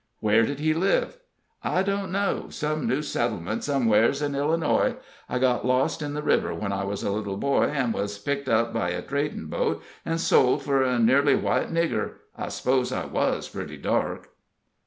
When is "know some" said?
2.11-2.87